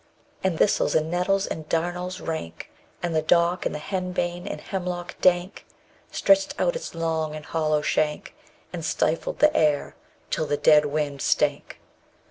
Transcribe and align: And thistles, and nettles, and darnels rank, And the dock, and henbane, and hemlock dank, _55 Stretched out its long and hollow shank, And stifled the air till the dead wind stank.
And 0.43 0.57
thistles, 0.57 0.95
and 0.95 1.11
nettles, 1.11 1.45
and 1.45 1.69
darnels 1.69 2.19
rank, 2.21 2.71
And 3.03 3.15
the 3.15 3.21
dock, 3.21 3.67
and 3.67 3.75
henbane, 3.75 4.47
and 4.47 4.59
hemlock 4.59 5.13
dank, 5.21 5.63
_55 6.11 6.15
Stretched 6.15 6.55
out 6.59 6.75
its 6.75 6.95
long 6.95 7.35
and 7.35 7.45
hollow 7.45 7.83
shank, 7.83 8.35
And 8.73 8.83
stifled 8.83 9.37
the 9.37 9.55
air 9.55 9.95
till 10.31 10.47
the 10.47 10.57
dead 10.57 10.85
wind 10.87 11.21
stank. 11.21 11.79